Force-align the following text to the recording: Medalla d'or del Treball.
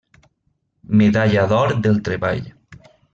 Medalla 1.01 1.43
d'or 1.51 1.73
del 1.83 1.99
Treball. 2.09 2.49